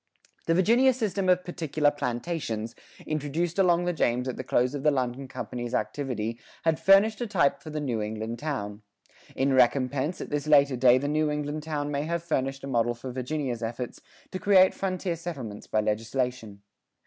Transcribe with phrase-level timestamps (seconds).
[0.45, 2.73] [41:1] The Virginia system of "particular plantations"
[3.05, 7.27] introduced along the James at the close of the London Company's activity had furnished a
[7.27, 8.81] type for the New England town.
[9.35, 12.95] In recompense, at this later day the New England town may have furnished a model
[12.95, 14.01] for Virginia's efforts
[14.31, 16.63] to create frontier settlements by legislation.